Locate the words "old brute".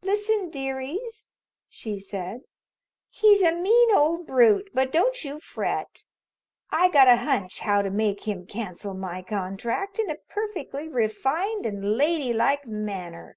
3.94-4.70